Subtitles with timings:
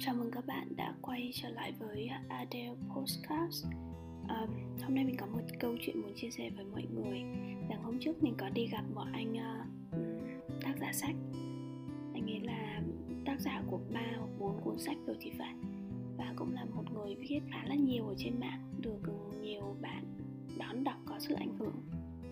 [0.00, 4.46] chào mừng các bạn đã quay trở lại với Adele Postcast um, à,
[4.82, 7.18] Hôm nay mình có một câu chuyện muốn chia sẻ với mọi người.
[7.68, 11.14] Rằng hôm trước mình có đi gặp một anh uh, tác giả sách.
[12.14, 12.82] Anh ấy là
[13.26, 15.54] tác giả của ba hoặc bốn cuốn sách rồi thì phải.
[16.16, 19.00] Và cũng là một người viết khá là nhiều ở trên mạng Được
[19.40, 20.04] nhiều bạn
[20.58, 21.82] đón đọc có sự ảnh hưởng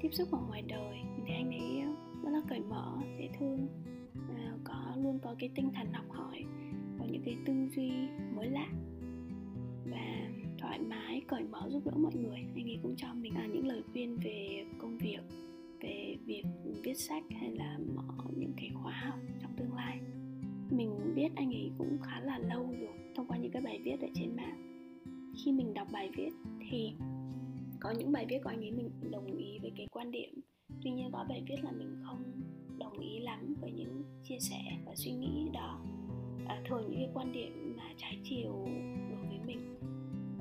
[0.00, 0.96] Tiếp xúc ở ngoài đời.
[1.02, 1.82] Mình thấy anh ấy
[2.24, 3.68] rất là cởi mở, dễ thương
[4.18, 6.44] uh, có Luôn có cái tinh thần học hỏi
[7.04, 7.90] có những cái tư duy
[8.36, 8.68] mới lạ
[9.84, 12.38] và thoải mái, cởi mở, giúp đỡ mọi người.
[12.54, 15.20] Anh ấy cũng cho mình à, những lời khuyên về công việc,
[15.80, 16.44] về việc
[16.82, 19.98] viết sách hay là mở những cái khóa học trong tương lai.
[20.70, 24.00] Mình biết anh ấy cũng khá là lâu rồi, thông qua những cái bài viết
[24.00, 24.90] ở trên mạng.
[25.44, 26.30] Khi mình đọc bài viết
[26.70, 26.92] thì
[27.80, 30.40] có những bài viết của anh ấy mình đồng ý với cái quan điểm.
[30.82, 32.22] Tuy nhiên có bài viết là mình không
[32.78, 35.84] đồng ý lắm với những chia sẻ và suy nghĩ đó
[36.48, 38.68] à, thường những cái quan điểm mà trái chiều
[39.10, 39.74] đối với mình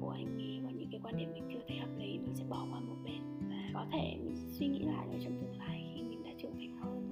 [0.02, 2.44] của anh ấy và những cái quan điểm mình chưa thấy hợp lý mình sẽ
[2.50, 3.22] bỏ qua một bên.
[3.50, 6.56] Và có thể mình suy nghĩ lại ở trong tương lai khi mình đã trưởng
[6.58, 7.10] thành hơn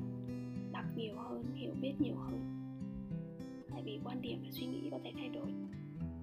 [0.71, 2.39] đọc nhiều hơn hiểu biết nhiều hơn.
[3.71, 5.47] Tại vì quan điểm và suy nghĩ có thể thay đổi.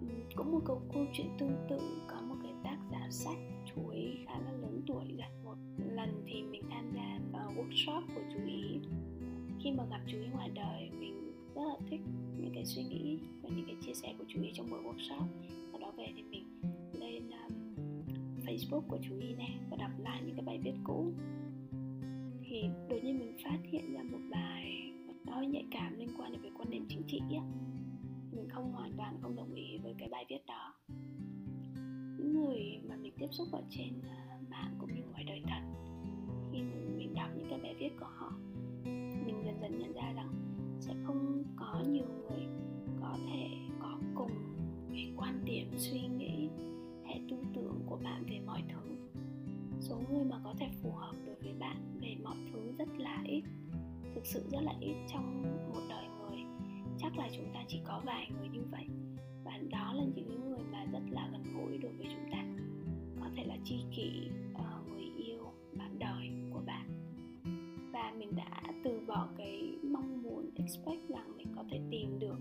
[0.00, 3.38] Ừ, cũng một câu câu chuyện tương tự có một cái tác giả sách
[3.74, 8.02] chú ý khá là lớn tuổi rồi một lần thì mình tham gia vào workshop
[8.14, 8.80] của chú ý.
[9.60, 11.17] Khi mà gặp chú ý ngoài đời mình
[11.58, 12.00] rất là thích
[12.36, 15.26] những cái suy nghĩ và những cái chia sẻ của chú ý trong buổi workshop.
[15.70, 16.44] Sau đó về thì mình
[16.92, 17.52] lên um,
[18.46, 21.12] facebook của chú ý này và đọc lại những cái bài viết cũ.
[22.42, 24.92] Thì đột nhiên mình phát hiện ra một bài
[25.24, 27.42] nó hơi nhạy cảm liên quan đến về quan điểm chính trị á.
[28.32, 30.74] Mình không hoàn toàn không đồng ý với cái bài viết đó.
[32.18, 34.27] Những người mà mình tiếp xúc ở trên à,
[50.10, 53.42] người mà có thể phù hợp đối với bạn về mọi thứ rất là ít,
[54.14, 56.40] thực sự rất là ít trong một đời người.
[56.98, 58.86] Chắc là chúng ta chỉ có vài người như vậy.
[59.44, 62.44] Và đó là những người mà rất là gần gũi đối với chúng ta.
[63.20, 65.42] Có thể là tri kỷ ờ, người yêu,
[65.78, 66.88] bạn đời của bạn.
[67.92, 72.38] Và mình đã từ bỏ cái mong muốn, expect rằng mình có thể tìm được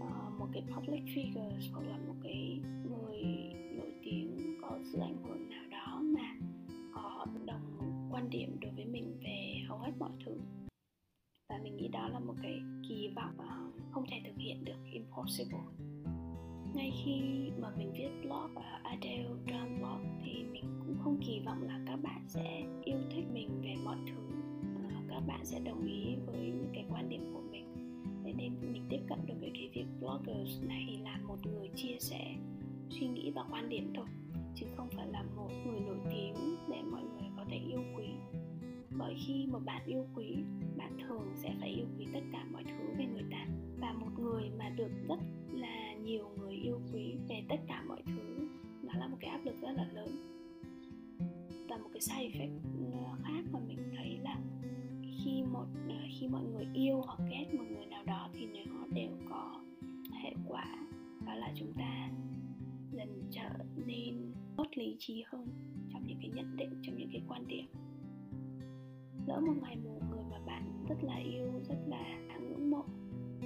[0.00, 2.53] ờ, một cái public figure hoặc là một cái
[12.04, 15.64] đó là một cái kỳ vọng uh, không thể thực hiện được impossible.
[16.74, 17.20] Ngay khi
[17.58, 21.80] mà mình viết blog ở Adele Drum blog thì mình cũng không kỳ vọng là
[21.86, 24.22] các bạn sẽ yêu thích mình về mọi thứ.
[24.76, 27.66] Ờ, các bạn sẽ đồng ý với những cái quan điểm của mình.
[28.24, 31.96] Thế nên mình tiếp cận được với cái việc bloggers này là một người chia
[31.98, 32.36] sẻ
[32.90, 34.06] suy nghĩ và quan điểm thôi
[34.54, 36.34] chứ không phải là một người nổi tiếng
[36.70, 38.06] để mọi người có thể yêu quý
[38.98, 40.36] bởi khi một bạn yêu quý,
[40.76, 43.46] bạn thường sẽ phải yêu quý tất cả mọi thứ về người ta.
[43.80, 45.18] Và một người mà được rất
[45.52, 48.48] là nhiều người yêu quý về tất cả mọi thứ,
[48.82, 50.08] nó là một cái áp lực rất là lớn.
[51.68, 52.84] Và một cái side effect ừ,
[53.22, 54.38] khác mà mình thấy là
[55.02, 58.86] khi một ờ, khi mọi người yêu hoặc ghét một người nào đó thì nó
[58.94, 59.60] đều có
[60.22, 60.66] hệ quả,
[61.26, 62.10] đó là chúng ta
[62.92, 63.50] dần trở
[63.86, 65.48] nên tốt lý trí hơn
[65.92, 67.66] trong những cái nhận định, trong những cái quan điểm
[69.26, 72.84] lỡ một ngày một người mà bạn rất là yêu, rất là ngưỡng mộ,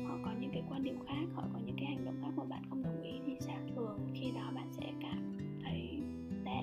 [0.06, 2.44] họ có những cái quan điểm khác, họ có những cái hành động khác mà
[2.44, 6.02] bạn không đồng ý thì sao thường khi đó bạn sẽ cảm thấy
[6.44, 6.62] tệ,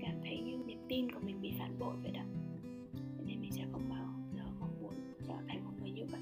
[0.00, 2.22] cảm thấy như niềm tin của mình bị phản bội vậy đó.
[3.26, 4.94] Nên mình sẽ không bao giờ mong muốn
[5.26, 6.20] trở thành một người như vậy.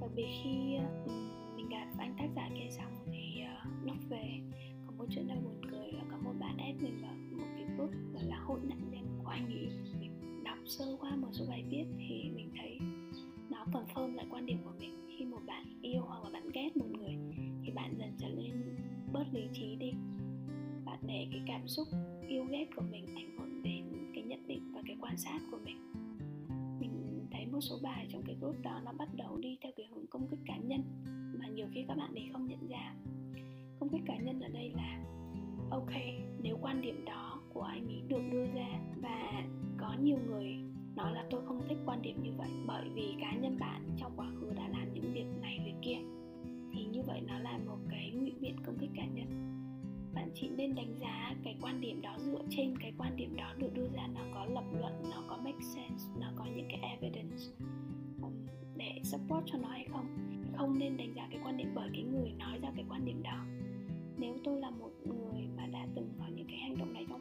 [0.00, 1.06] Đặc biệt khi ờ,
[1.56, 4.40] mình gặp anh tác giả kia xong thì ờ, lúc về,
[4.86, 7.64] có một chuyện đau buồn cười là có một bạn ép mình vào một cái
[7.76, 9.01] group gọi là hội nạn nhân
[9.32, 9.68] anh nghĩ
[10.00, 12.78] mình đọc sơ qua một số bài viết thì mình thấy
[13.50, 15.06] nó còn phơm lại quan điểm của mình.
[15.18, 17.16] Khi một bạn yêu hoặc là bạn ghét một người
[17.64, 18.76] thì bạn dần trở nên
[19.12, 19.92] bớt lý trí đi.
[20.84, 21.88] Bạn để cái cảm xúc
[22.28, 23.84] yêu ghét của mình ảnh hưởng đến
[24.14, 25.92] cái nhận định và cái quan sát của mình.
[26.80, 29.86] Mình thấy một số bài trong cái group đó nó bắt đầu đi theo cái
[29.90, 30.82] hướng công kích cá nhân
[31.38, 32.94] mà nhiều khi các bạn ấy không nhận ra.
[33.80, 35.04] Công kích cá nhân ở đây là,
[35.70, 35.92] ok,
[36.42, 38.80] nếu quan điểm đó của anh ấy được đưa ra.
[39.02, 39.44] Và
[39.78, 40.56] có nhiều người
[40.96, 44.12] nói là tôi không thích quan điểm như vậy, bởi vì cá nhân bạn trong
[44.16, 45.98] quá khứ đã làm những việc này, việc kia.
[46.72, 49.28] Thì như vậy nó là một cái ngụy biện công kích cá nhân.
[50.14, 53.54] Bạn chỉ nên đánh giá cái quan điểm đó dựa trên cái quan điểm đó
[53.58, 56.80] được đưa ra, nó có lập luận, nó có make sense, nó có những cái
[56.80, 57.36] evidence
[58.22, 58.32] um,
[58.76, 60.06] để support cho nó hay không.
[60.56, 63.22] Không nên đánh giá cái quan điểm bởi cái người nói ra cái quan điểm
[63.22, 63.44] đó.
[64.16, 65.21] Nếu tôi là một người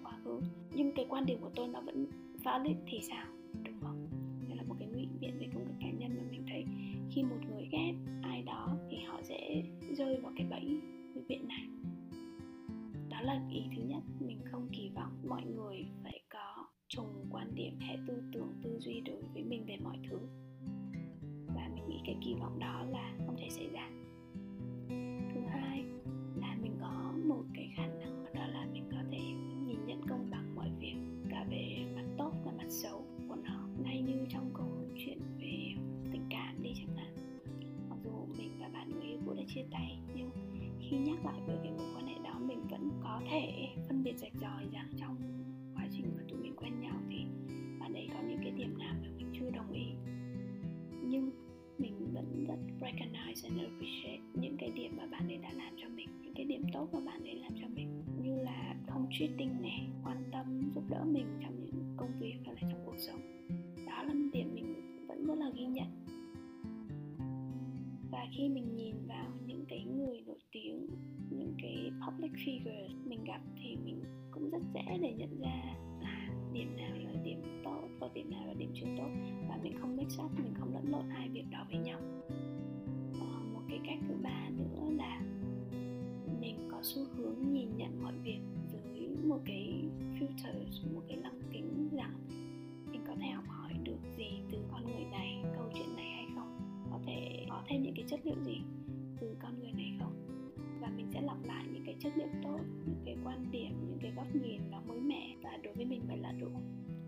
[0.04, 0.40] quá khứ.
[0.76, 2.06] Nhưng cái quan điểm của tôi nó vẫn
[2.44, 3.26] valid thì sao?
[3.64, 4.08] Đúng không?
[4.48, 6.66] Đây là một cái ngụy biện về công việc cá nhân mà mình thấy
[7.12, 7.94] khi một người ghét
[8.24, 9.64] ai đó thì họ sẽ
[9.98, 10.66] rơi vào cái bẫy
[11.14, 11.68] ngụy biện này.
[13.10, 14.04] Đó là ý thứ nhất.
[14.20, 18.80] Mình không kỳ vọng mọi người phải có trùng quan điểm hệ tư tưởng tư
[18.80, 20.18] duy đối với mình về mọi thứ.
[21.56, 23.11] Và mình nghĩ cái kỳ vọng đó là
[39.62, 40.30] chia tay, nhưng
[40.80, 44.18] khi nhắc lại về cái mối quan hệ đó, mình vẫn có thể phân biệt
[44.18, 45.18] rạch ròi rằng trong
[45.76, 47.18] quá trình mà tụi mình quen nhau thì
[47.80, 49.86] bạn ấy có những cái điểm nào mà mình chưa đồng ý.
[51.04, 51.32] Nhưng
[51.78, 55.90] mình vẫn rất recognize and appreciate những cái điểm mà bạn ấy đã làm cho
[55.90, 58.04] mình, những cái điểm tốt mà bạn ấy làm cho mình.
[58.22, 62.56] Như là không cheating này quan tâm, giúp đỡ mình trong những công việc hay
[62.56, 63.48] là trong cuộc sống.
[63.88, 64.76] Đó là một điểm mình
[65.08, 65.88] vẫn rất là ghi nhận.
[68.12, 69.32] Và khi mình nhìn vào
[72.06, 76.96] public figures mình gặp thì mình cũng rất dễ để nhận ra là điểm nào
[76.96, 79.10] là điểm tốt và điểm nào là điểm chưa tốt.
[79.50, 82.00] Và mình không mix up mình không lẫn lộn hai việc đó với nhau.
[83.20, 85.22] À, một cái cách thứ ba nữa là
[86.42, 88.40] mình có xu hướng nhìn nhận mọi việc
[88.72, 89.84] dưới một cái
[90.20, 92.14] filter một cái lăng kính rằng
[92.92, 96.26] mình có thể học hỏi được gì từ con người này câu chuyện này hay
[96.36, 96.60] không?
[96.92, 98.62] Có thể có thêm những cái chất liệu gì
[99.20, 100.41] từ con người này không?
[100.82, 104.00] Và mình sẽ lặp lại những cái chất liệu tốt những cái quan điểm những
[104.02, 106.50] cái góc nhìn nó mới mẻ và đối với mình vậy là đủ.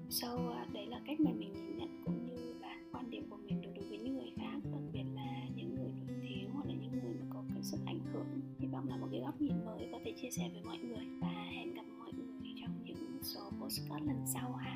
[0.10, 3.38] So uh, đấy là cách mà mình nhìn nhận cũng như là quan điểm của
[3.38, 6.74] mình đối với những người khác đặc biệt là những người nổi tiếng hoặc là
[6.74, 8.28] những người mà có cái sức ảnh hưởng.
[8.60, 11.06] Hy vọng là một cái góc nhìn mới có thể chia sẻ với mọi người
[11.22, 14.73] và hẹn gặp mọi người trong những số postcard lần sau ha.